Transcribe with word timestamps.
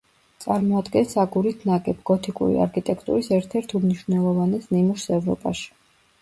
წარმოადგენს 0.43 1.11
აგურით 1.23 1.65
ნაგებ, 1.69 1.99
გოთიკური 2.11 2.55
არქიტექტურის 2.63 3.29
ერთ-ერთ 3.39 3.77
უმნიშვნელოვანეს 3.81 4.67
ნიმუშს 4.75 5.13
ევროპაში. 5.21 5.71